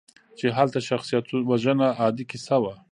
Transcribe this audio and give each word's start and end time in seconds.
چې 0.37 0.45
هلته 0.57 0.79
شخصیتوژنه 0.89 1.87
عادي 1.99 2.25
کیسه 2.31 2.55
وه. 2.63 2.73